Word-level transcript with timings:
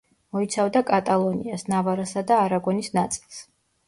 მოიცავდა 0.35 0.79
კატალონიას, 0.91 1.65
ნავარასა 1.73 2.23
და 2.31 2.39
არაგონის 2.47 2.91
ნაწილს. 2.99 3.39